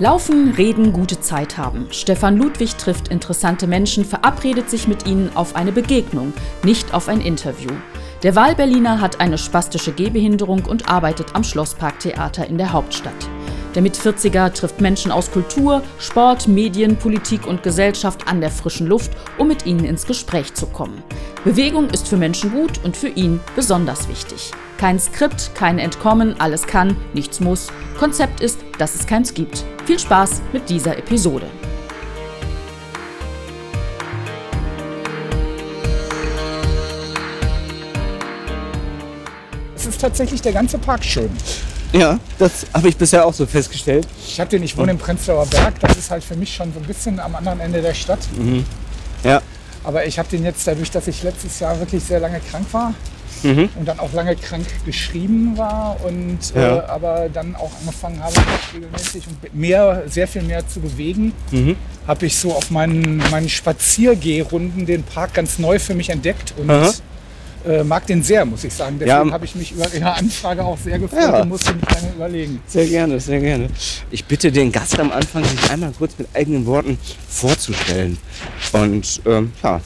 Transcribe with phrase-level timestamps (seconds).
[0.00, 1.86] Laufen, reden, gute Zeit haben.
[1.90, 6.32] Stefan Ludwig trifft interessante Menschen, verabredet sich mit ihnen auf eine Begegnung,
[6.64, 7.68] nicht auf ein Interview.
[8.22, 13.28] Der Wahlberliner hat eine spastische Gehbehinderung und arbeitet am Schlossparktheater in der Hauptstadt.
[13.74, 19.10] Der Mit-40er trifft Menschen aus Kultur, Sport, Medien, Politik und Gesellschaft an der frischen Luft,
[19.36, 21.02] um mit ihnen ins Gespräch zu kommen.
[21.44, 24.50] Bewegung ist für Menschen gut und für ihn besonders wichtig.
[24.80, 27.66] Kein Skript, kein Entkommen, alles kann, nichts muss.
[27.98, 29.62] Konzept ist, dass es keins gibt.
[29.84, 31.44] Viel Spaß mit dieser Episode.
[39.76, 41.28] Es ist tatsächlich der ganze Park schön.
[41.92, 44.08] Ja, das habe ich bisher auch so festgestellt.
[44.26, 46.80] Ich habe den, ich wohne im Prenzlauer Berg, das ist halt für mich schon so
[46.80, 48.20] ein bisschen am anderen Ende der Stadt.
[48.34, 48.64] Mhm.
[49.24, 49.42] Ja.
[49.84, 52.94] Aber ich habe den jetzt dadurch, dass ich letztes Jahr wirklich sehr lange krank war
[53.42, 53.68] Mhm.
[53.76, 56.76] und dann auch lange krank geschrieben war und Ja.
[56.76, 61.32] äh, aber dann auch angefangen habe, mich regelmäßig und mehr, sehr viel mehr zu bewegen,
[61.50, 61.76] Mhm.
[62.06, 66.70] habe ich so auf meinen, meinen Spaziergehrunden den Park ganz neu für mich entdeckt und
[66.70, 66.92] Aha.
[67.66, 68.98] äh, mag den sehr, muss ich sagen.
[69.00, 69.06] Ja.
[69.18, 71.42] Deswegen habe ich mich über Ihre Anfrage auch sehr gefreut Ja.
[71.42, 72.60] und musste nicht lange überlegen.
[72.66, 73.68] Sehr gerne, sehr gerne.
[74.10, 78.16] Ich bitte den Gast am Anfang, sich einmal kurz mit eigenen Worten vorzustellen.
[78.72, 79.80] Und ähm, ja,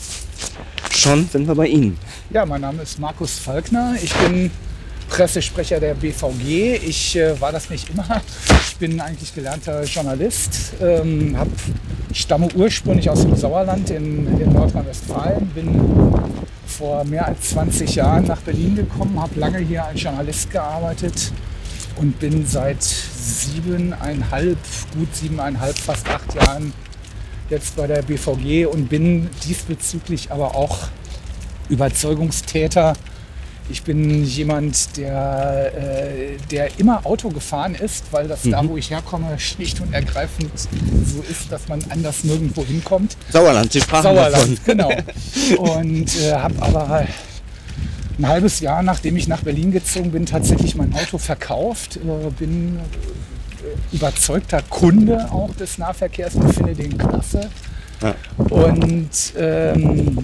[0.96, 1.98] schon sind wir bei Ihnen.
[2.30, 3.94] Ja, mein Name ist Markus Falkner.
[4.02, 4.50] Ich bin
[5.08, 6.76] Pressesprecher der BVG.
[6.86, 8.22] Ich äh, war das nicht immer.
[8.68, 10.74] Ich bin eigentlich gelernter Journalist.
[10.80, 11.48] Ähm, hab,
[12.12, 15.46] stamme ursprünglich aus dem Sauerland in, in Nordrhein-Westfalen.
[15.48, 16.12] Bin
[16.66, 21.32] vor mehr als 20 Jahren nach Berlin gekommen, habe lange hier als Journalist gearbeitet
[21.96, 24.58] und bin seit siebeneinhalb,
[24.96, 26.72] gut siebeneinhalb, fast acht Jahren
[27.50, 30.88] jetzt bei der BVG und bin diesbezüglich aber auch
[31.68, 32.94] Überzeugungstäter.
[33.70, 38.90] Ich bin jemand, der, äh, der immer Auto gefahren ist, weil das da, wo ich
[38.90, 43.16] herkomme, schlicht und ergreifend so ist, dass man anders nirgendwo hinkommt.
[43.30, 44.58] Sauerland, Sie sprachen Sauerland, davon.
[44.66, 44.92] genau.
[45.72, 47.06] Und äh, habe aber
[48.18, 51.96] ein halbes Jahr, nachdem ich nach Berlin gezogen bin, tatsächlich mein Auto verkauft.
[51.96, 52.78] Äh, bin
[53.92, 57.48] überzeugter Kunde auch des Nahverkehrs und finde den klasse.
[58.02, 58.14] Ja.
[58.50, 60.18] Und ähm,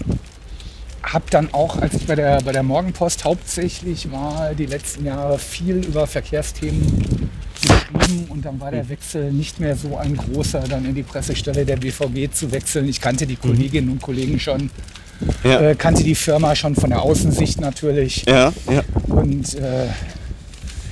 [1.02, 5.38] habe dann auch, als ich bei der, bei der Morgenpost hauptsächlich war, die letzten Jahre
[5.38, 7.30] viel über Verkehrsthemen
[7.62, 11.64] geschrieben und dann war der Wechsel nicht mehr so ein großer, dann in die Pressestelle
[11.64, 12.88] der BVG zu wechseln.
[12.88, 14.70] Ich kannte die Kolleginnen und Kollegen schon,
[15.44, 15.60] Ja.
[15.60, 18.82] äh, kannte die Firma schon von der Außensicht natürlich Ja, ja.
[19.08, 19.86] und äh,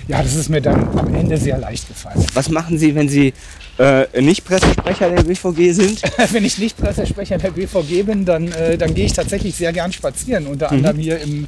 [0.09, 2.25] ja, das ist mir dann am Ende sehr leicht gefallen.
[2.33, 3.35] Was machen Sie, wenn Sie
[3.79, 6.03] äh, nicht Pressesprecher der BVG sind?
[6.33, 9.93] Wenn ich nicht Pressesprecher der BVG bin, dann, äh, dann gehe ich tatsächlich sehr gern
[9.93, 10.47] spazieren.
[10.47, 11.47] Unter anderem hier im,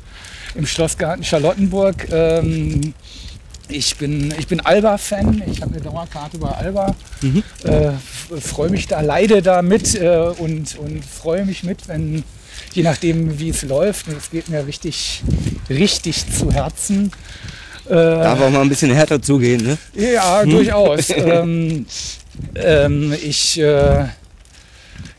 [0.54, 2.06] im Schlossgarten Charlottenburg.
[2.12, 2.94] Ähm,
[3.69, 5.42] ich bin, ich bin Alba-Fan.
[5.50, 6.94] Ich habe eine Dauerkarte bei Alba.
[7.65, 7.92] Äh,
[8.41, 12.25] freue mich da, leide da mit äh, und, und freue mich mit, wenn,
[12.72, 14.06] je nachdem wie es läuft.
[14.09, 15.22] Es geht mir richtig,
[15.69, 17.10] richtig zu Herzen.
[17.91, 19.78] Äh, Darf auch mal ein bisschen härter zugehen, ne?
[19.95, 21.11] ja, durchaus.
[21.17, 21.84] ähm,
[22.55, 24.05] ähm, ich, äh,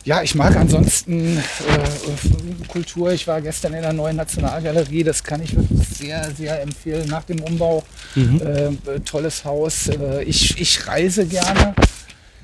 [0.05, 3.11] ja, ich mag ansonsten äh, Kultur.
[3.11, 5.03] Ich war gestern in der neuen Nationalgalerie.
[5.03, 7.07] Das kann ich wirklich sehr, sehr empfehlen.
[7.09, 7.83] Nach dem Umbau.
[8.15, 8.71] Äh, äh,
[9.03, 9.89] tolles Haus.
[9.89, 11.75] Äh, ich, ich reise gerne.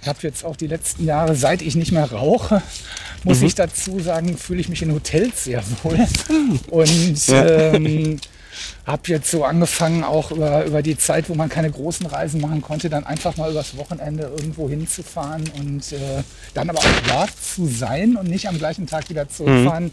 [0.02, 2.62] Ich habe jetzt auch die letzten Jahre, seit ich nicht mehr rauche,
[3.24, 6.00] muss ich dazu sagen, fühle ich mich in Hotels sehr wohl.
[6.70, 7.46] Und Ja.
[7.74, 8.20] ähm,
[8.86, 12.62] habe jetzt so angefangen, auch über, über die Zeit, wo man keine großen Reisen machen
[12.62, 17.68] konnte, dann einfach mal übers Wochenende irgendwo hinzufahren und äh, dann aber auch dort zu
[17.68, 19.92] sein und nicht am gleichen Tag wieder zurückfahren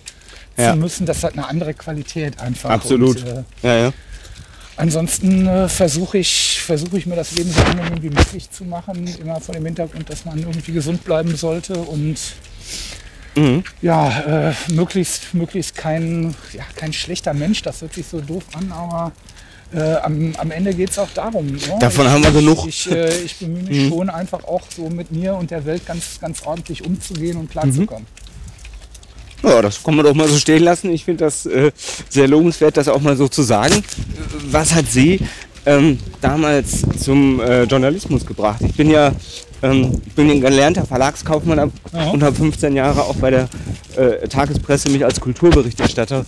[0.56, 0.72] Ja.
[0.72, 1.04] zu müssen.
[1.06, 2.70] Das hat eine andere Qualität einfach.
[2.70, 3.16] Absolut.
[3.22, 3.92] Und, äh, Ja, ja.
[4.76, 9.06] Ansonsten äh, versuche ich, versuche ich mir das Leben so angenehm wie möglich zu machen,
[9.20, 12.18] immer vor dem Hintergrund, dass man irgendwie gesund bleiben sollte und
[13.36, 13.64] Mhm.
[13.82, 18.70] ja, äh, möglichst, möglichst kein, ja, kein schlechter Mensch, das hört sich so doof an,
[18.70, 19.12] aber
[19.74, 21.46] äh, am, am Ende geht es auch darum.
[21.46, 21.58] Ne?
[21.80, 22.62] Davon ich, haben wir genug.
[22.62, 22.68] Mhm.
[22.68, 26.20] Ich, äh, ich bemühe mich schon einfach auch so mit mir und der Welt ganz,
[26.20, 28.06] ganz ordentlich umzugehen und klarzukommen.
[29.44, 30.90] Ja, das kann man doch mal so stehen lassen.
[30.90, 31.70] Ich finde das äh,
[32.08, 33.82] sehr lobenswert, das auch mal so zu sagen.
[34.50, 35.20] Was hat Sie
[35.66, 38.60] ähm, damals zum äh, Journalismus gebracht?
[38.66, 39.12] Ich bin ja
[39.62, 42.10] ähm, ich bin ein gelernter Verlagskaufmann ab- Aha.
[42.10, 43.48] und habe 15 Jahre auch bei der
[43.96, 46.24] äh, Tagespresse mich als Kulturberichterstatter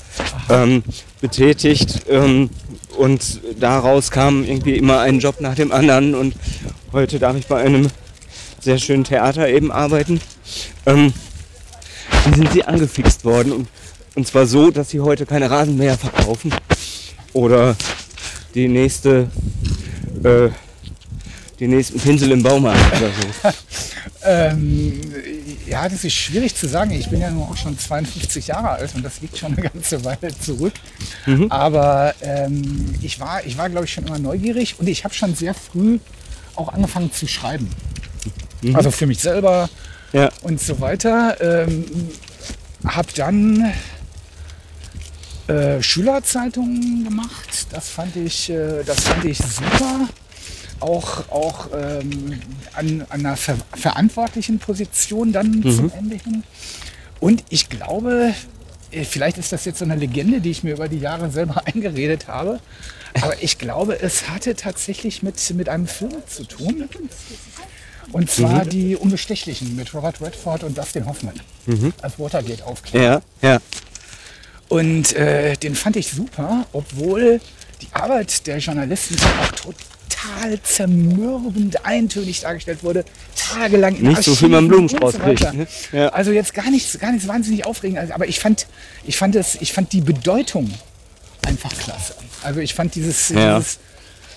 [0.48, 0.82] ähm,
[1.20, 2.02] betätigt.
[2.08, 2.50] Ähm,
[2.96, 6.14] und daraus kam irgendwie immer ein Job nach dem anderen.
[6.14, 6.34] Und
[6.92, 7.88] heute darf ich bei einem
[8.60, 10.20] sehr schönen Theater eben arbeiten.
[12.26, 13.52] Wie sind sie angefixt worden?
[13.52, 13.68] Und,
[14.14, 16.52] und zwar so, dass sie heute keine Rasenmäher verkaufen
[17.32, 17.76] oder
[18.54, 19.28] die nächste
[20.24, 20.48] äh,
[21.60, 23.50] den nächsten Pinsel im Baumarkt oder so?
[24.28, 25.00] Ähm,
[25.66, 26.90] ja, das ist schwierig zu sagen.
[26.90, 30.04] Ich bin ja nur auch schon 52 Jahre alt und das liegt schon eine ganze
[30.04, 30.72] Weile zurück.
[31.48, 35.36] Aber ähm, ich war, ich war glaube ich, schon immer neugierig und ich habe schon
[35.36, 36.00] sehr früh
[36.56, 37.70] auch angefangen zu schreiben.
[38.72, 39.68] Also für mich selber
[40.12, 40.30] Ja.
[40.42, 41.36] und so weiter.
[41.40, 41.84] Ähm,
[42.86, 43.72] habe dann
[45.48, 47.66] äh, Schülerzeitungen gemacht.
[47.70, 50.08] Das fand ich, äh, das fand ich super.
[50.80, 52.40] Auch, auch ähm,
[52.74, 56.42] an, an einer ver verantwortlichen Position dann zum Ende hin.
[57.18, 58.34] Und ich glaube,
[58.90, 61.66] äh, vielleicht ist das jetzt so eine Legende, die ich mir über die Jahre selber
[61.66, 62.60] eingeredet habe.
[63.22, 66.88] Aber ich glaube, es hatte tatsächlich mit, mit einem Film zu tun.
[68.12, 71.40] Und zwar die Unbestechlichen mit Robert Redford und Dustin Hoffman
[72.02, 73.22] als Watergate aufklären.
[73.42, 73.60] Ja, ja.
[74.68, 77.40] Und äh, den fand ich super, obwohl
[77.82, 83.04] die Arbeit der Journalisten auch total zermürbend, eintönig dargestellt wurde,
[83.36, 85.66] tagelang in Nicht so viel man Archiven Blumenstrauß so kriegt, ne?
[85.92, 86.08] Ja.
[86.08, 88.66] Also jetzt gar nichts, gar nichts wahnsinnig aufregend, also, aber ich fand,
[89.04, 90.72] ich fand es, ich fand die Bedeutung
[91.44, 92.14] einfach klasse.
[92.42, 93.58] Also ich fand dieses, Ja.
[93.58, 93.78] dieses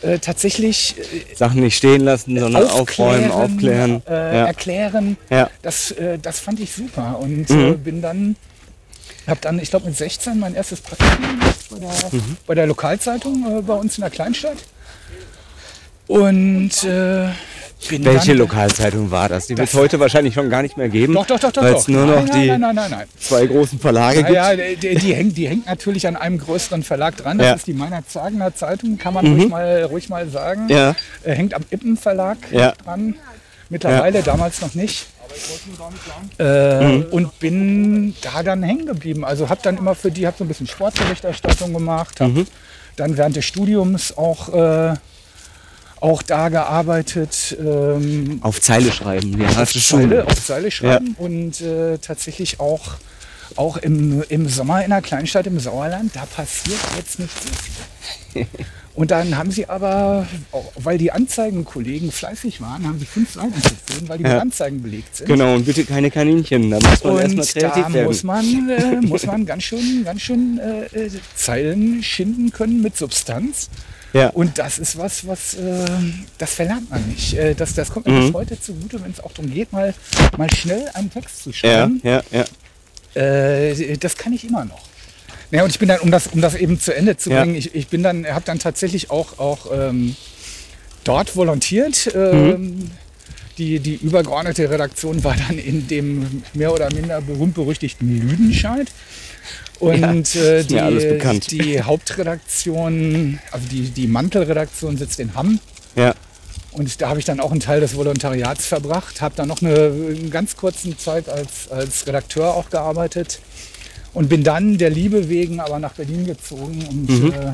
[0.01, 4.01] äh, tatsächlich äh, Sachen nicht stehen lassen, sondern aufräumen, aufklären.
[4.07, 4.46] Äh, ja.
[4.46, 5.18] erklären.
[5.30, 5.46] Ja.
[5.46, 5.50] Mhm.
[5.62, 8.36] Das, äh, das fand ich super und äh, bin dann,
[9.28, 12.38] habe dann, ich glaube mit 16 mein erstes Praktikum gemacht bei der, Mhm.
[12.48, 14.57] bei der Lokalzeitung äh, bei uns in der Kleinstadt.
[16.07, 16.72] Und
[17.88, 19.48] bin Welche dann, Lokalzeitung war das?
[19.48, 21.14] Die wird es heute wahrscheinlich schon gar nicht mehr geben.
[21.14, 21.62] Doch, doch, doch, doch.
[21.62, 21.80] Weil doch.
[21.80, 23.08] es nur noch nein, die nein, nein, nein, nein, nein.
[23.20, 24.30] zwei großen Verlage gibt.
[24.31, 27.38] Ja, ja, die, die, hängt, die hängt natürlich an einem größeren Verlag dran.
[27.38, 27.52] Das Ja.
[27.54, 27.58] Mhm.
[27.58, 30.68] ist die Meiner Zagener Zeitung, kann man ruhig, mal, ruhig mal sagen.
[30.70, 30.96] Ja.
[31.24, 32.74] Äh, hängt am Ippen Verlag Ja.
[32.84, 33.16] dran.
[33.70, 35.06] Mittlerweile, damals noch nicht.
[36.40, 37.06] Äh, Mhm.
[37.12, 39.24] Und bin da dann hängen geblieben.
[39.24, 42.48] Also habe dann immer für die, habe so ein bisschen Sportberichterstattung gemacht, habe Mhm.
[42.96, 44.96] dann während des Studiums auch, äh,
[46.01, 47.57] auch da gearbeitet.
[47.60, 49.40] Ähm, Auf Zeile schreiben.
[49.40, 50.28] Ja, hast du Zeile, schon.
[50.28, 52.96] auf Zeile schreiben und äh, tatsächlich auch,
[53.56, 57.50] auch im, im Sommer in einer Kleinstadt im Sauerland, da passiert jetzt nicht so
[58.34, 58.48] viel.
[58.96, 60.28] Und dann haben sie aber,
[60.75, 64.34] weil die Anzeigenkollegen fleißig waren, haben sie fünf Seiten gefüllt, weil die Ja.
[64.34, 65.28] mit Anzeigen belegt sind.
[65.28, 66.69] Genau, und bitte keine Kaninchen.
[66.69, 68.07] Da muss man erstmal kreativ da werden.
[68.07, 72.98] muss man, äh, muss man ganz schön, ganz schön äh, äh, Zeilen schinden können mit
[72.98, 73.69] Substanz.
[74.13, 74.29] Ja.
[74.29, 75.85] Und das ist was, was äh,
[76.38, 77.33] das verlernt man nicht.
[77.33, 78.25] Äh, das, das kommt mir Mhm.
[78.27, 79.94] bis heute zugute, wenn es auch darum geht, mal,
[80.38, 82.01] mal schnell einen Text zu ja, schreiben.
[82.03, 82.45] ja, ja.
[83.21, 84.81] Äh, das kann ich immer noch.
[85.51, 87.41] Ja, und ich bin dann, um das, um das eben zu Ende zu Ja.
[87.41, 90.15] bringen, ich, ich bin dann, habe dann tatsächlich auch, auch ähm,
[91.03, 92.11] dort volontiert.
[92.13, 92.91] Ähm,
[93.57, 98.88] die, die übergeordnete Redaktion war dann in dem mehr oder minder berühmt-berüchtigten Lüdenscheid.
[99.80, 101.52] Und äh, alles bekannt.
[101.52, 105.60] die, die Hauptredaktion, also die, die Mantelredaktion sitzt in Hamm.
[105.96, 106.14] ja.
[106.72, 109.92] Und da habe ich dann auch einen Teil des Volontariats verbracht, habe dann noch eine,
[109.92, 113.40] eine ganz kurze Zeit als, als Redakteur auch gearbeitet
[114.14, 117.54] und bin dann der Liebe wegen aber nach Berlin gezogen und äh,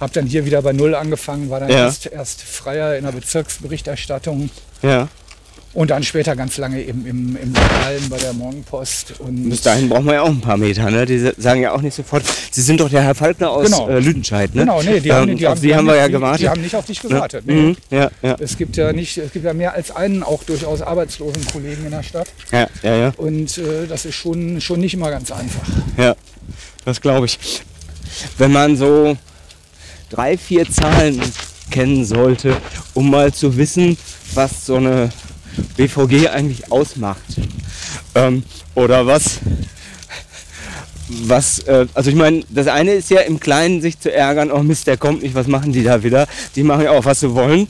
[0.00, 1.74] habe dann hier wieder bei Null angefangen, war dann Mhm.
[1.74, 1.84] Ja.
[1.86, 4.50] erst, erst Freier in der Bezirksberichterstattung
[4.82, 5.08] ja.
[5.78, 9.14] Und dann später ganz lange eben im, im Lokalen bei der Morgenpost.
[9.20, 10.90] Und Bis dahin braucht man ja auch ein paar Meter.
[10.90, 11.06] Ne?
[11.06, 12.24] Die sagen ja auch nicht sofort.
[12.50, 13.88] Sie sind doch der Herr Falkner aus Genau.
[13.88, 14.52] äh, Lüdenscheid.
[14.56, 14.62] Ne?
[14.62, 16.40] Genau, nee, die, Ähm, haben, die, auf haben, die haben wir nicht, ja die, gewartet.
[16.42, 17.46] Die haben nicht auf dich gewartet.
[17.46, 17.52] Ne?
[17.54, 17.62] Nee.
[17.62, 17.76] Mhm.
[17.90, 21.46] Ja, ja, Es gibt ja nicht, es gibt ja mehr als einen auch durchaus arbeitslosen
[21.46, 22.26] Kollegen in der Stadt.
[22.50, 23.12] ja, ja, ja.
[23.16, 25.62] Und äh, das ist schon, schon nicht immer ganz einfach.
[25.96, 26.16] Ja,
[26.84, 27.38] das glaube ich.
[28.36, 29.16] Wenn man so
[30.10, 31.22] drei, vier Zahlen
[31.70, 32.56] kennen sollte,
[32.94, 33.96] um mal zu wissen,
[34.34, 35.10] was so eine
[35.76, 37.22] BVG eigentlich ausmacht.
[38.14, 38.42] Ähm,
[38.74, 39.40] oder was,
[41.08, 44.62] was, äh, also ich meine, das eine ist ja im Kleinen sich zu ärgern, oh
[44.62, 46.26] Mist, der kommt nicht, was machen die da wieder?
[46.54, 47.68] Die machen ja auch, was sie wollen.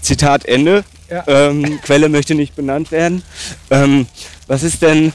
[0.00, 0.84] Zitat Ende.
[1.08, 1.24] Ja.
[1.26, 3.22] Ähm, Quelle möchte nicht benannt werden.
[3.70, 4.06] Ähm,
[4.46, 5.12] was ist denn,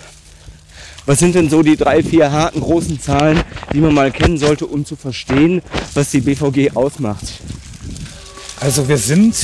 [1.05, 3.41] was sind denn so die drei, vier harten großen Zahlen,
[3.73, 5.61] die man mal kennen sollte, um zu verstehen,
[5.93, 7.25] was die BVG ausmacht?
[8.59, 9.35] Also wir sind,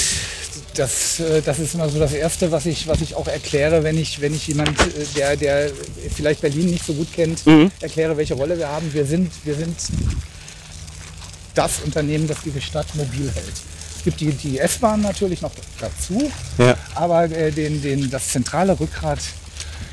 [0.76, 3.98] das, äh, das ist immer so das Erste, was ich, was ich auch erkläre, wenn
[3.98, 5.72] ich, wenn ich jemand, äh, der, der
[6.16, 7.72] vielleicht Berlin nicht so gut kennt, Mhm.
[7.82, 8.92] erkläre, welche Rolle wir haben.
[8.94, 9.76] Wir sind, wir sind
[11.56, 13.54] das Unternehmen, das diese Stadt mobil hält.
[13.98, 16.76] Es gibt die, die S-Bahn natürlich noch dazu, Ja.
[16.96, 19.20] aber äh, den, den, das zentrale Rückgrat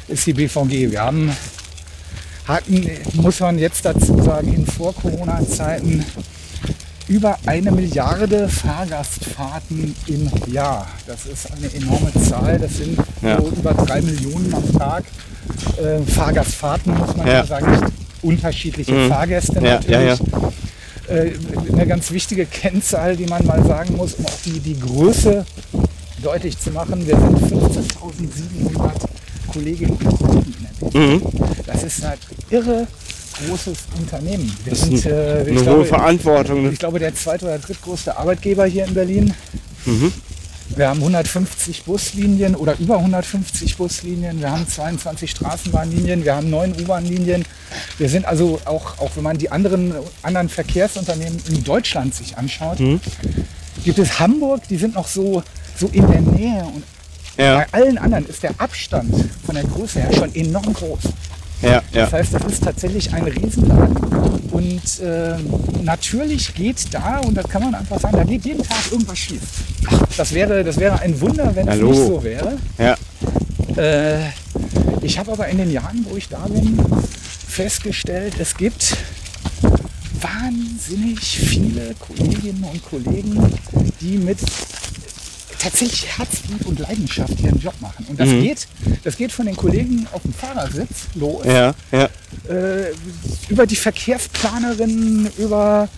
[0.09, 0.91] ist die BVG.
[0.91, 1.31] Wir haben,
[2.47, 6.05] hatten, muss man jetzt dazu sagen, in Vor-Corona-Zeiten
[7.11, 10.87] über eine Milliarde Fahrgastfahrten im Jahr.
[11.09, 12.57] Das ist eine enorme Zahl.
[12.59, 13.41] Das sind Ja.
[13.41, 15.05] so über drei Millionen am Tag
[15.83, 17.45] äh, Fahrgastfahrten, muss man ja.
[17.45, 17.69] Sagen.
[17.73, 17.85] Nicht
[18.23, 20.21] unterschiedliche Fahrgäste Ja, natürlich.
[21.09, 21.33] äh,
[21.73, 25.45] eine ganz wichtige Kennzahl, die man mal sagen muss, um auch die, die Größe
[26.23, 27.05] deutlich zu machen.
[27.07, 28.93] Wir sind 15.700
[29.53, 31.23] Kolleginnen und Kollegen in der Mhm.
[31.67, 32.19] Das ist ein
[32.51, 32.87] irre
[33.47, 34.55] großes Unternehmen.
[34.65, 36.63] Wir Das sind, äh, ich, Eine hohe glaube, Verantwortung.
[36.65, 36.71] ne?
[36.71, 39.35] ich glaube, der zweit- oder drittgrößte Arbeitgeber hier in Berlin.
[39.87, 40.13] Mhm.
[40.77, 44.39] Wir haben 150 Buslinien oder über 150 Buslinien.
[44.39, 46.25] Wir haben 22 Straßenbahnlinien.
[46.25, 47.45] Wir haben neun U-Bahn-Linien.
[47.99, 52.79] Wir sind also auch, auch wenn man die anderen, anderen Verkehrsunternehmen in Deutschland sich anschaut,
[52.79, 53.01] Mhm.
[53.85, 55.43] gibt es Hamburg, die sind noch so,
[55.77, 56.63] so in der Nähe.
[56.65, 56.85] Und
[57.37, 59.13] Ja, bei allen anderen ist der Abstand
[59.45, 61.01] von der Größe her schon enorm groß.
[61.63, 61.83] Ja, ja.
[61.93, 63.97] Das heißt, das ist tatsächlich ein Riesenladen.
[64.51, 68.79] Und ähm, natürlich geht da, und das kann man einfach sagen, da geht jeden Tag
[68.91, 69.43] irgendwas schief.
[70.17, 72.57] Das wäre, das wäre ein Wunder, wenn es nicht so wäre.
[72.79, 72.97] ja.
[73.77, 74.31] Äh,
[75.03, 76.79] ich habe aber in den Jahren, wo ich da bin,
[77.49, 78.97] festgestellt, es gibt
[80.21, 83.55] wahnsinnig viele Kolleginnen und Kollegen,
[84.01, 84.39] die mit
[85.63, 88.07] tatsächlich Herzblut und Leidenschaft ihren Job machen.
[88.09, 88.43] Und das, Mhm.
[88.43, 88.67] geht,
[89.05, 92.09] das geht von den Kollegen auf dem Fahrersitz los, Ja, ja.
[92.49, 92.93] äh,
[93.49, 95.89] über die Verkehrsplanerinnen, über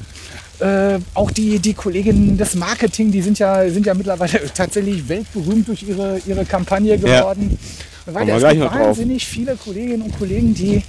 [0.61, 5.67] äh, auch die, die Kolleginnen des Marketing, die sind ja, sind ja mittlerweile tatsächlich weltberühmt
[5.69, 7.59] durch ihre, ihre Kampagne geworden.
[8.07, 8.27] Und weiter.
[8.27, 8.87] wir Es gibt noch drauf.
[8.89, 10.83] wahnsinnig viele Kolleginnen und Kollegen, die,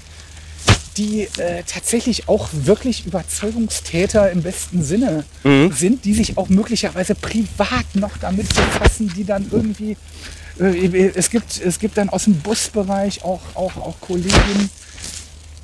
[0.98, 5.72] die äh, tatsächlich auch wirklich Überzeugungstäter im besten Sinne Mhm.
[5.72, 9.98] sind, die sich auch möglicherweise privat noch damit befassen, die dann irgendwie,
[10.60, 14.70] äh, es, gibt, es gibt dann aus dem Busbereich auch, auch, auch Kolleginnen,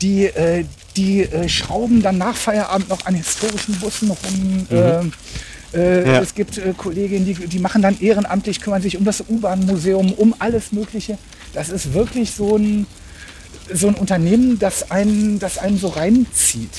[0.01, 4.67] die, äh, die äh, schrauben dann nach Feierabend noch an historischen Bussen rum.
[4.71, 5.13] Ähm,
[5.73, 6.21] äh, Ja.
[6.21, 10.33] Es gibt äh, Kolleginnen, die, die machen dann ehrenamtlich, kümmern sich um das U-Bahn-Museum, um
[10.39, 11.17] alles Mögliche.
[11.53, 12.87] Das ist wirklich so ein,
[13.73, 16.69] so ein Unternehmen, das einen, das einen so reinzieht.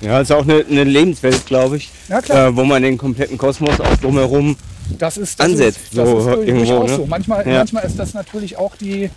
[0.00, 2.48] Ja, ist auch eine, eine Lebenswelt, glaube ich, Ja, klar.
[2.48, 4.56] äh, wo man den kompletten Kosmos auch drumherum.
[4.98, 6.96] Das ist, das Ansetzt, ist, das so ist irgendwo, ne?
[6.96, 7.06] so.
[7.06, 7.58] Manchmal, Ja.
[7.58, 9.10] manchmal ist das natürlich auch die,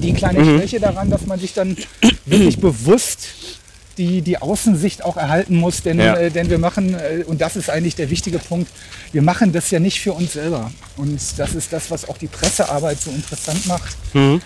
[0.00, 0.58] die kleine Mhm.
[0.58, 1.76] Schwäche daran, dass man sich dann
[2.26, 3.20] wirklich bewusst
[3.98, 5.82] die, die Außensicht auch erhalten muss.
[5.82, 6.14] Denn, Ja.
[6.16, 8.70] äh, denn wir machen, äh, und das ist eigentlich der wichtige Punkt,
[9.12, 10.70] wir machen das ja nicht für uns selber.
[10.96, 13.96] Und das ist das, was auch die Pressearbeit so interessant macht.
[14.14, 14.40] Mhm.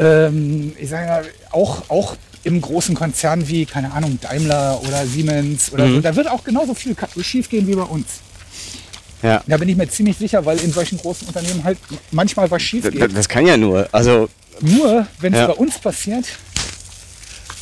[0.00, 5.70] Ähm, ich sage mal, auch, auch im großen Konzern wie, keine Ahnung, Daimler oder Siemens
[5.72, 5.96] oder Mhm.
[5.96, 8.06] so, da wird auch genauso viel schief gehen wie bei uns.
[9.22, 9.42] Ja.
[9.46, 11.76] Da bin ich mir ziemlich sicher, weil in solchen großen Unternehmen halt
[12.10, 13.14] manchmal was schief Das, geht.
[13.16, 13.86] das kann ja nur.
[13.92, 14.28] Also,
[14.62, 15.46] Nur wenn es Ja.
[15.48, 16.26] bei uns passiert,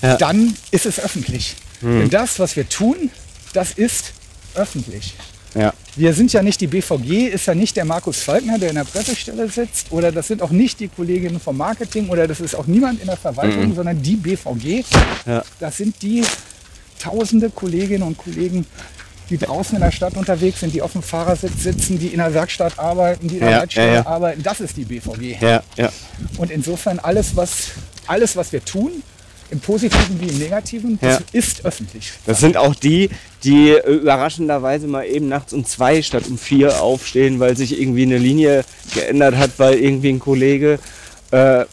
[0.03, 0.17] Ja.
[0.17, 1.57] dann ist es öffentlich.
[1.81, 3.11] Denn das, was wir tun,
[3.53, 4.13] das ist
[4.55, 5.15] öffentlich.
[5.55, 5.73] Ja.
[5.97, 8.85] Wir sind ja nicht die BVG, ist ja nicht der Markus Falkner, der in der
[8.85, 12.67] Pressestelle sitzt, oder das sind auch nicht die Kolleginnen vom Marketing, oder das ist auch
[12.67, 14.85] niemand in der Verwaltung, sondern die BVG.
[15.27, 15.43] Ja.
[15.59, 16.23] Das sind die
[16.99, 18.67] tausende Kolleginnen und Kollegen,
[19.31, 22.33] die draußen in der Stadt unterwegs sind, die auf dem Fahrersitz sitzen, die in der
[22.33, 24.43] Werkstatt arbeiten, die in der Ja, Leitstelle ja, arbeiten.
[24.43, 25.37] Das ist die BVG.
[26.39, 27.69] Und insofern alles, was,
[28.07, 29.03] alles, was wir tun,
[29.51, 31.25] im Positiven wie im Negativen, das Ja.
[31.33, 32.11] ist öffentlich.
[32.27, 33.09] Das sind auch die,
[33.45, 38.03] die äh, überraschenderweise mal eben nachts um zwei statt um vier aufstehen, weil sich irgendwie
[38.03, 38.65] eine Linie
[38.95, 40.79] geändert hat, weil irgendwie ein Kollege
[41.31, 41.65] äh,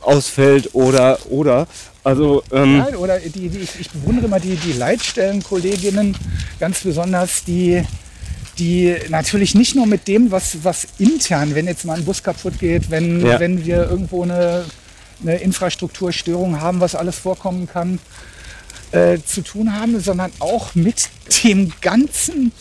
[0.00, 1.66] ausfällt oder oder.
[2.04, 6.14] Also ähm, Ja, oder die, die, ich, ich bewundere immer die, die Leitstellenkolleginnen
[6.60, 7.82] ganz besonders, die,
[8.58, 12.58] die natürlich nicht nur mit dem, was, was intern, wenn jetzt mal ein Bus kaputt
[12.60, 13.40] geht, wenn, Ja.
[13.40, 14.64] wenn wir irgendwo eine,
[15.22, 17.98] eine Infrastrukturstörung haben, was alles vorkommen kann,
[18.92, 21.08] äh, zu tun haben, sondern auch mit
[21.42, 22.52] dem ganzen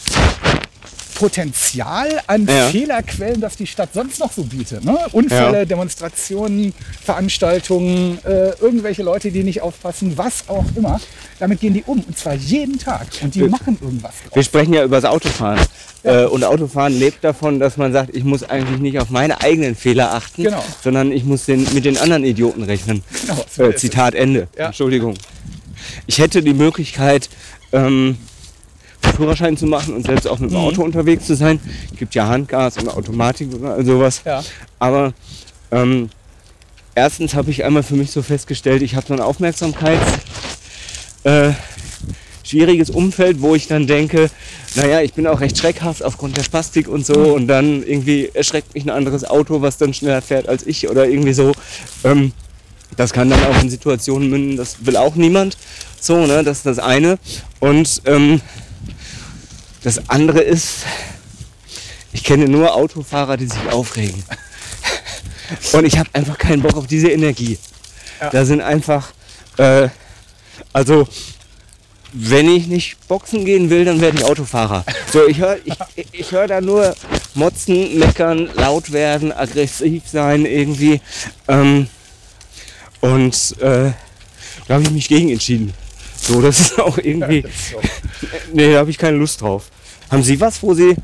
[1.13, 2.67] Potenzial an Ja.
[2.69, 4.83] Fehlerquellen, das die Stadt sonst noch so bietet.
[4.83, 4.97] Ne?
[5.11, 5.65] Unfälle, Ja.
[5.65, 10.99] Demonstrationen, Veranstaltungen, äh, irgendwelche Leute, die nicht aufpassen, was auch immer.
[11.39, 14.35] Damit gehen die um und zwar jeden Tag und die Wir- machen irgendwas draus.
[14.35, 15.59] wir sprechen ja über das Autofahren.
[16.03, 19.73] Äh, und Autofahren lebt davon, dass man sagt, ich muss eigentlich nicht auf meine eigenen
[19.75, 20.63] Fehler achten, Genau.
[20.83, 23.03] sondern ich muss den, mit den anderen Idioten rechnen.
[23.55, 23.75] Genau, Äh.
[23.75, 24.47] Zitat Ende.
[24.57, 24.65] Ja.
[24.67, 25.13] Entschuldigung.
[26.05, 27.29] Ich hätte die Möglichkeit,
[27.71, 28.17] ähm,
[29.13, 30.65] Führerschein zu machen und selbst auch mit dem Mhm.
[30.65, 31.59] Auto unterwegs zu sein.
[31.97, 34.21] Gibt ja Handgas und Automatik und all sowas.
[34.25, 34.43] Ja.
[34.79, 35.13] Aber
[35.71, 36.09] ähm,
[36.95, 40.01] erstens habe ich einmal für mich so festgestellt, ich habe so ein Aufmerksamkeits
[41.23, 41.51] äh,
[42.43, 44.29] schwieriges Umfeld, wo ich dann denke,
[44.75, 48.73] naja, ich bin auch recht schreckhaft aufgrund der Spastik und so und dann irgendwie erschreckt
[48.73, 51.53] mich ein anderes Auto, was dann schneller fährt als ich oder irgendwie so.
[52.03, 52.33] Ähm,
[52.97, 55.57] das kann dann auch in Situationen münden, das will auch niemand.
[55.99, 57.17] So, ne, das ist das eine.
[57.59, 58.41] Und ähm,
[59.83, 60.85] das andere ist,
[62.11, 64.23] ich kenne nur Autofahrer, die sich aufregen.
[65.73, 67.57] Und ich habe einfach keinen Bock auf diese Energie.
[68.21, 68.29] Ja.
[68.29, 69.11] Da sind einfach,
[69.57, 69.89] äh,
[70.71, 71.07] also
[72.13, 74.85] wenn ich nicht boxen gehen will, dann werde ich Autofahrer.
[75.11, 75.75] So, ich höre ich,
[76.11, 76.95] ich hör da nur
[77.33, 81.01] motzen, meckern, laut werden, aggressiv sein irgendwie.
[81.47, 81.87] Ähm,
[83.01, 83.91] und äh,
[84.67, 85.73] da habe ich mich gegen entschieden.
[86.23, 87.43] So, das ist auch irgendwie.
[88.53, 89.69] nee, da habe ich keine Lust drauf.
[90.09, 90.95] Haben Sie was, wo Sie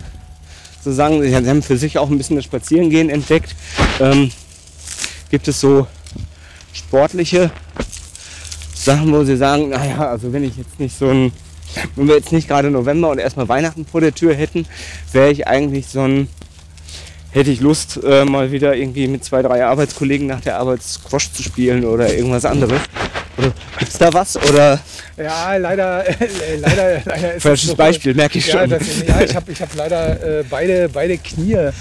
[0.81, 3.53] so sagen, Sie haben für sich auch ein bisschen das Spazierengehen entdeckt?
[3.99, 4.31] Ähm,
[5.29, 5.87] gibt es so
[6.71, 7.51] sportliche
[8.73, 11.33] Sachen, wo Sie sagen, naja, also wenn ich jetzt nicht so ein,
[11.97, 14.65] wenn wir jetzt nicht gerade November und erstmal Weihnachten vor der Tür hätten,
[15.11, 16.29] wäre ich eigentlich so ein
[17.31, 21.31] hätte ich Lust, äh, mal wieder irgendwie mit zwei, drei Arbeitskollegen nach der Arbeit Squash
[21.31, 22.81] zu spielen oder irgendwas anderes.
[23.39, 24.35] Oder gibt's da was?
[24.37, 24.79] Oder?
[25.17, 28.69] Ja, leider, äh, leider, leider ist Falsches so, Beispiel, merke ich ja, schon.
[28.69, 31.71] Das, ja, ich habe ich hab leider äh, beide, beide Knie äh,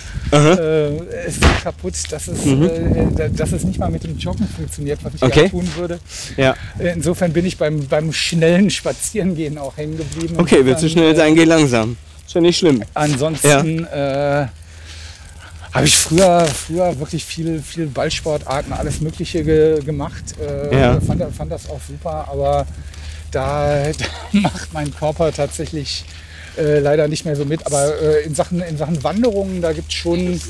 [1.27, 2.71] ist kaputt, dass es, mhm.
[3.19, 5.49] äh, dass es nicht mal mit dem Joggen funktioniert, was ich okay.
[5.49, 5.99] tun würde.
[6.37, 6.55] Ja.
[6.79, 10.37] Äh, insofern bin ich beim, beim schnellen Spazierengehen auch hängen geblieben.
[10.39, 11.97] Okay, willst du schnell sein, geh langsam.
[12.25, 12.85] Ist ja nicht schlimm.
[12.95, 14.51] Ansonsten ja.
[15.79, 20.25] Habe ich früher, früher wirklich viel, viel Ballsportarten, alles Mögliche ge gemacht.
[20.41, 21.01] Äh, ja.
[21.01, 22.67] fand, fand das auch super, aber
[23.31, 26.05] da, da macht mein Körper tatsächlich
[26.57, 27.65] äh, leider nicht mehr so mit.
[27.65, 30.41] Aber äh, in, Sachen, in Sachen Wanderungen, da gibt es schon,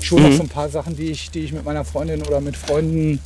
[0.00, 0.30] schon mhm.
[0.30, 3.20] noch so ein paar Sachen, die ich, die ich mit meiner Freundin oder mit Freunden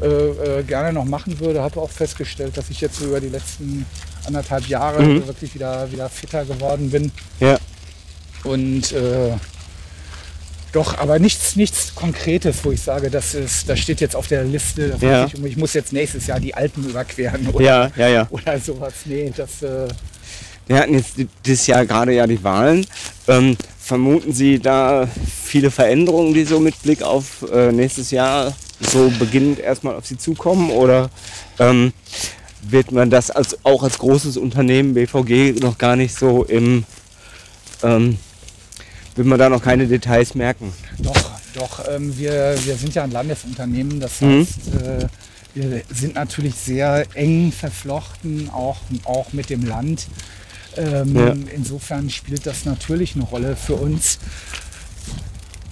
[0.00, 1.62] äh, äh, gerne noch machen würde.
[1.62, 3.86] Habe auch festgestellt, dass ich jetzt so über die letzten
[4.24, 5.26] anderthalb Jahre mhm.
[5.26, 7.10] wirklich wieder, wieder fitter geworden bin.
[7.40, 7.58] Ja.
[8.44, 9.32] Und äh,
[10.72, 14.44] doch, aber nichts, nichts Konkretes, wo ich sage, das, ist, das steht jetzt auf der
[14.44, 14.96] Liste.
[15.00, 15.26] Ja.
[15.26, 18.28] Ich, ich, muss jetzt nächstes Jahr die Alpen überqueren oder, ja, ja, ja.
[18.30, 18.94] oder sowas.
[19.04, 19.62] Nee, das.
[19.62, 19.88] Äh
[20.66, 21.14] Wir hatten jetzt
[21.44, 22.86] dieses Jahr gerade ja die Wahlen.
[23.28, 25.06] Ähm, vermuten Sie da
[25.44, 30.16] viele Veränderungen, die so mit Blick auf äh, nächstes Jahr so beginnend erstmal auf Sie
[30.16, 30.70] zukommen?
[30.70, 31.10] Oder
[31.58, 31.92] ähm,
[32.62, 36.84] wird man das als, auch als großes Unternehmen BVG noch gar nicht so im
[37.82, 38.16] ähm,
[39.16, 40.72] will man da noch keine Details merken.
[40.98, 41.84] Doch, doch.
[41.88, 44.40] Ähm, wir, wir sind ja ein Landesunternehmen, das mhm.
[44.40, 45.06] heißt, äh,
[45.54, 50.06] wir sind natürlich sehr eng verflochten, auch, auch mit dem Land.
[50.76, 51.34] Ähm, ja.
[51.54, 54.18] Insofern spielt das natürlich eine Rolle für uns.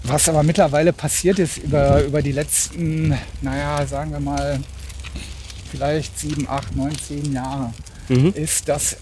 [0.02, 4.60] Was aber mittlerweile passiert ist über, über die letzten, naja, sagen wir mal,
[5.70, 7.72] vielleicht sieben, acht, neun, zehn Jahre,
[8.08, 8.32] mhm.
[8.34, 8.96] ist, dass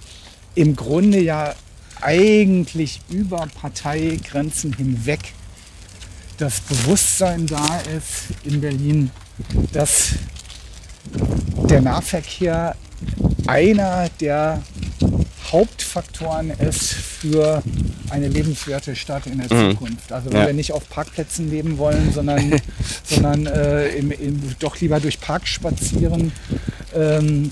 [0.54, 1.54] im Grunde ja
[2.02, 5.32] eigentlich über Parteigrenzen hinweg
[6.38, 9.10] das Bewusstsein da ist in Berlin,
[9.72, 10.10] dass
[11.68, 12.76] der Nahverkehr
[13.46, 14.62] einer der
[15.50, 17.62] Hauptfaktoren ist für
[18.10, 19.70] eine lebenswerte Stadt in der mhm.
[19.70, 20.12] Zukunft.
[20.12, 20.46] Also wenn ja.
[20.46, 22.60] wir nicht auf Parkplätzen leben wollen, sondern,
[23.02, 26.32] sondern äh, im, im, doch lieber durch Park spazieren,
[26.94, 27.50] ähm,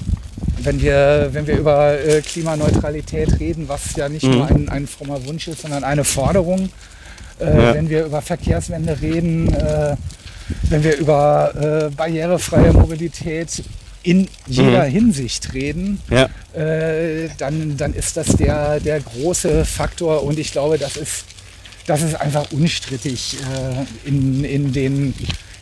[0.58, 4.32] wenn wir, wenn wir über äh, Klimaneutralität reden, was ja nicht mhm.
[4.32, 6.70] nur ein, ein frommer Wunsch ist, sondern eine Forderung,
[7.40, 7.74] äh, ja.
[7.74, 9.96] wenn wir über Verkehrswende reden, äh,
[10.70, 13.62] wenn wir über äh, barrierefreie Mobilität
[14.02, 14.92] in jeder mhm.
[14.92, 16.28] Hinsicht reden, ja.
[16.54, 21.24] Äh, dann, dann ist das der, der große Faktor und ich glaube, das ist,
[21.86, 25.14] das ist einfach unstrittig äh, in, in, den,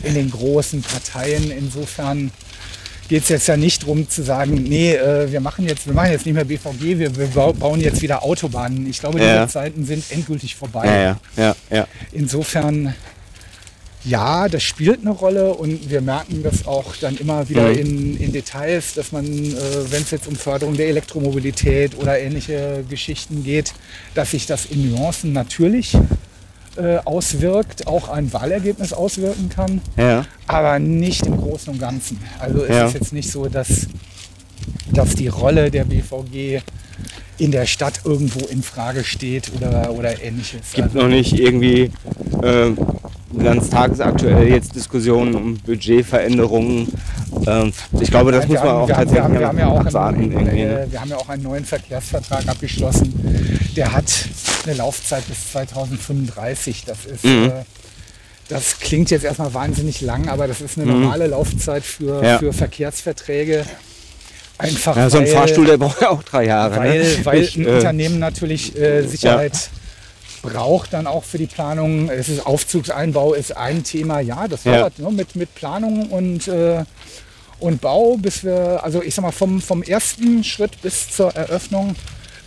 [0.03, 1.51] in den großen Parteien.
[1.51, 2.31] Insofern
[3.09, 6.11] geht es jetzt ja nicht darum zu sagen, nee, äh, wir machen jetzt, wir machen
[6.11, 8.89] jetzt nicht mehr BVG, wir, wir bauen jetzt wieder Autobahnen.
[8.89, 9.43] Ich glaube, ja.
[9.43, 11.17] diese Zeiten sind endgültig vorbei.
[11.37, 11.87] Ja, ja.
[12.13, 12.95] Insofern,
[14.05, 17.79] ja, das spielt eine Rolle und wir merken das auch dann immer wieder mhm.
[17.79, 19.55] in, in Details, dass man, äh,
[19.91, 23.75] wenn es jetzt um Förderung der Elektromobilität oder ähnliche Geschichten geht,
[24.15, 25.97] dass sich das in Nuancen natürlich
[26.77, 30.25] äh, auswirkt, auch ein Wahlergebnis auswirken kann, ja.
[30.47, 32.19] aber nicht im Großen und Ganzen.
[32.39, 32.87] Also es ja.
[32.87, 33.87] ist jetzt nicht so, dass,
[34.93, 36.63] dass die Rolle der BVG
[37.39, 40.61] in der Stadt irgendwo in Frage steht oder, oder ähnliches.
[40.69, 41.91] Es gibt also, noch nicht irgendwie
[42.43, 42.71] äh,
[43.43, 46.89] ganz tagesaktuell jetzt Diskussionen um Budgetveränderungen.
[47.47, 49.93] Ähm, ich glaube, das muss man auch wir tatsächlich haben, wir haben, wir haben ja
[49.93, 53.13] auch einen, äh, wir haben ja auch einen neuen Verkehrsvertrag abgeschlossen.
[53.77, 54.05] Der hat
[54.67, 56.85] eine Laufzeit bis 2035.
[56.87, 57.47] Das ist mhm.
[57.47, 57.65] äh,
[58.49, 61.01] das klingt jetzt erstmal wahnsinnig lang, aber das ist eine mhm.
[61.01, 62.39] normale Laufzeit für, ja.
[62.39, 63.65] für Verkehrsverträge.
[64.59, 66.77] Einfach ja, so ein weil, Fahrstuhl, der braucht ja auch drei Jahre.
[66.77, 67.25] Weil, ne?
[67.25, 70.51] weil ich, ein äh, Unternehmen natürlich äh, Sicherheit ja.
[70.51, 72.09] braucht dann auch für die Planung.
[72.09, 76.85] Es ist Aufzugseinbau ist ein Thema, ja, das dauert ne, mit, mit Planung und, äh,
[77.59, 81.97] und Bau, bis wir, also ich sag mal, vom, vom ersten Schritt bis zur Eröffnung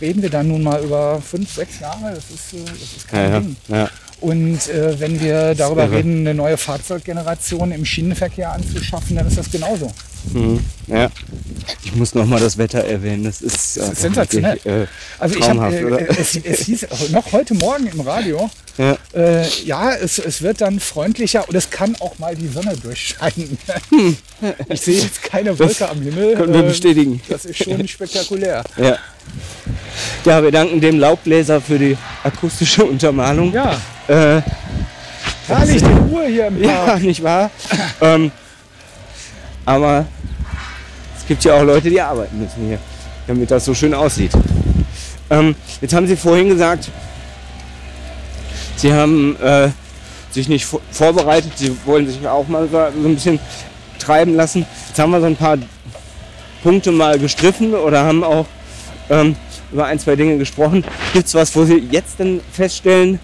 [0.00, 2.14] reden wir dann nun mal über fünf, sechs Jahre.
[2.14, 3.56] Das ist, äh, das ist kein ja, Ding.
[3.68, 3.90] Ja.
[4.20, 9.50] Und äh, wenn wir darüber reden, eine neue Fahrzeuggeneration im Schienenverkehr anzuschaffen, dann ist das
[9.50, 9.92] genauso.
[10.32, 10.60] Mhm.
[10.88, 11.08] Ja.
[11.84, 13.24] Ich muss noch mal das Wetter erwähnen.
[13.24, 14.58] Das ist, ist sensationell.
[14.64, 14.86] Äh,
[15.18, 19.94] also ich habe, äh, es, es, hieß noch heute Morgen im Radio, ja, äh, ja
[19.94, 23.56] es, es, wird dann freundlicher und es kann auch mal die Sonne durchscheinen.
[23.90, 24.16] Hm.
[24.68, 26.34] Ich sehe jetzt keine Wolke das am Himmel.
[26.34, 27.20] Können wir ähm, bestätigen.
[27.28, 28.64] Das ist schon spektakulär.
[28.76, 28.98] Ja.
[30.24, 33.52] Ja, wir danken dem Laubbläser für die akustische Untermalung.
[33.52, 33.72] Ja.
[34.08, 34.42] Äh,
[35.46, 36.86] Herrlich, die Ruhe hier im Park.
[36.86, 37.50] Ja, nicht wahr?
[38.00, 38.30] ähm,
[39.64, 40.06] aber
[41.18, 42.78] es gibt ja auch Leute, die arbeiten müssen hier,
[43.26, 44.32] damit das so schön aussieht.
[45.30, 46.90] Ähm, jetzt haben Sie vorhin gesagt,
[48.76, 49.68] Sie haben äh,
[50.30, 53.38] sich nicht vorbereitet, Sie wollen sich auch mal so, ein bisschen
[53.98, 54.64] treiben lassen.
[54.88, 55.58] Jetzt haben wir so ein paar
[56.62, 58.46] Punkte mal gestriffen oder haben auch
[59.10, 59.36] ähm,
[59.72, 60.84] über ein, zwei Dinge gesprochen.
[61.12, 63.18] Gibt es was, wo Sie jetzt denn feststellen,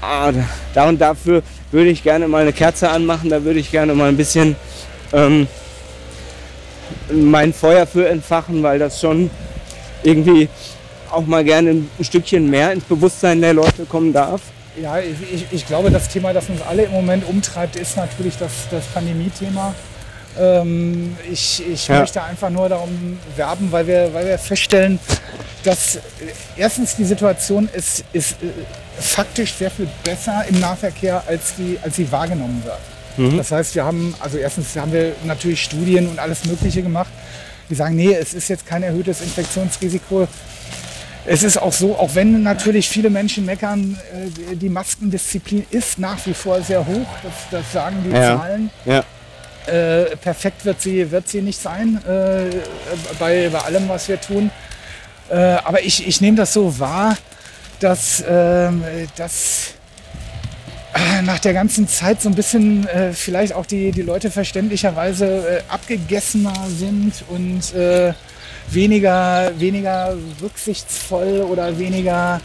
[0.00, 0.32] ah,
[0.74, 4.08] da und dafür würde ich gerne mal eine Kerze anmachen, da würde ich gerne mal
[4.08, 4.56] ein bisschen
[5.12, 5.46] ähm,
[7.10, 9.30] mein Feuer für entfachen, weil das schon
[10.02, 10.48] irgendwie
[11.10, 14.40] auch mal gerne ein Stückchen mehr ins Bewusstsein der Leute kommen darf.
[14.80, 18.52] Ja, ich, ich glaube, das Thema, das uns alle im Moment umtreibt, ist natürlich das,
[18.70, 19.74] das Pandemie-Thema.
[20.38, 22.00] Ähm, ich ich ja.
[22.00, 24.98] möchte einfach nur darum werben, weil wir, weil wir feststellen,
[25.66, 26.00] dass äh,
[26.56, 28.46] erstens die Situation ist, ist äh,
[29.00, 32.78] faktisch sehr viel besser im Nahverkehr, als, die, als sie wahrgenommen wird.
[33.16, 33.36] Mhm.
[33.36, 37.10] Das heißt, wir haben, also erstens haben wir natürlich Studien und alles Mögliche gemacht,
[37.68, 40.28] die sagen, nee, es ist jetzt kein erhöhtes Infektionsrisiko.
[41.28, 43.98] Es ist auch so, auch wenn natürlich viele Menschen meckern,
[44.52, 47.08] äh, die Maskendisziplin ist nach wie vor sehr hoch.
[47.24, 48.38] Das, das sagen die ja.
[48.38, 48.70] Zahlen.
[48.84, 49.04] Ja.
[49.66, 52.54] Äh, perfekt wird sie, wird sie nicht sein äh,
[53.18, 54.52] bei, bei allem, was wir tun.
[55.30, 57.16] Äh, aber ich, ich nehme das so wahr,
[57.80, 58.82] dass, ähm,
[59.16, 59.74] dass
[60.94, 65.26] äh, nach der ganzen Zeit so ein bisschen äh, vielleicht auch die, die Leute verständlicherweise
[65.26, 68.14] äh, abgegessener sind und äh,
[68.70, 72.40] weniger, weniger rücksichtsvoll oder weniger,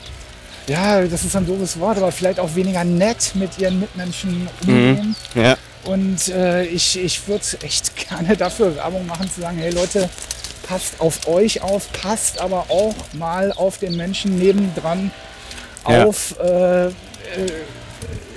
[0.67, 5.15] ja, das ist ein doofes Wort, aber vielleicht auch weniger nett mit ihren Mitmenschen umgehen.
[5.33, 5.41] Mhm.
[5.41, 5.57] Ja.
[5.85, 10.09] Und äh, ich, ich würde echt gerne dafür Werbung machen, zu sagen, hey Leute,
[10.71, 15.11] passt auf euch auf, passt aber auch mal auf den Menschen nebendran
[15.85, 16.05] ja.
[16.05, 16.39] auf.
[16.39, 16.91] Äh, äh,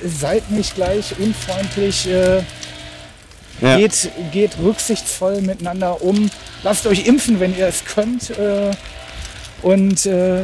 [0.04, 2.42] seid nicht gleich unfreundlich, äh,
[3.60, 3.76] ja.
[3.76, 6.28] geht, geht rücksichtsvoll miteinander um.
[6.64, 8.30] Lasst euch impfen, wenn ihr es könnt.
[8.30, 8.72] Äh,
[9.62, 10.42] und äh,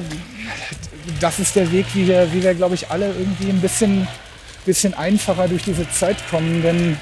[1.20, 4.06] das ist der Weg, wie wir, wie wir glaube ich, alle irgendwie ein bisschen,
[4.64, 6.62] bisschen einfacher durch diese Zeit kommen.
[6.62, 6.98] Denn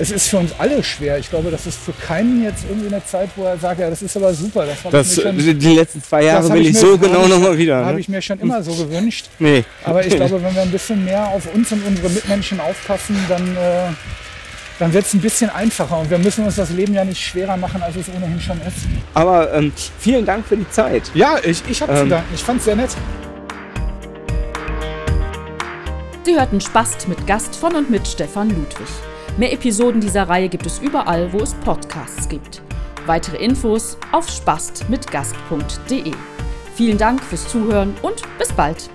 [0.00, 1.18] es ist für uns alle schwer.
[1.18, 4.00] Ich glaube, das ist für keinen jetzt irgendwie eine Zeit, wo er sagt, ja, das
[4.00, 4.64] ist aber super.
[4.64, 7.80] Das, das schon, die letzten zwei Jahre will ich, mir, so genau nochmal wieder.
[7.80, 7.86] Ne?
[7.86, 9.26] Habe ich mir schon immer so gewünscht.
[9.40, 9.64] Nee.
[9.84, 13.56] Aber ich glaube, wenn wir ein bisschen mehr auf uns und unsere Mitmenschen aufpassen, dann,
[13.56, 13.88] äh,
[14.78, 15.98] dann wird es ein bisschen einfacher.
[15.98, 18.86] Und wir müssen uns das Leben ja nicht schwerer machen, als es ohnehin schon ist.
[19.14, 21.10] Aber ähm, vielen Dank für die Zeit.
[21.14, 22.34] Ja, ich, ich habe ähm, zu danken.
[22.34, 22.90] Ich fand es sehr nett.
[26.24, 28.88] Sie hörten Spast mit Gast von und mit Stefan Ludwig.
[29.38, 32.60] Mehr Episoden dieser Reihe gibt es überall, wo es Podcasts gibt.
[33.06, 36.10] Weitere Infos auf spastmitgast.de.
[36.74, 38.90] Vielen Dank fürs Zuhören und bis bald.